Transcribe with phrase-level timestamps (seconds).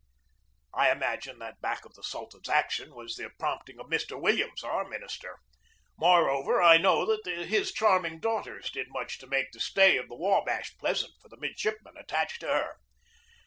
[0.73, 4.19] I imagine that back of the Sultan's action was the prompting of Mr.
[4.19, 5.37] Williams, our minister.
[5.95, 10.09] More over, I know that his charming daughters did much to make the stay of
[10.09, 12.77] the W abash pleasant for the mid shipmen attached to her.